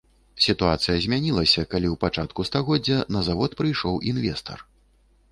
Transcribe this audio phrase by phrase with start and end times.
[0.43, 4.65] Сітуацыя змянілася, калі ў пачатку стагоддзя на завод прыйшоў інвестар.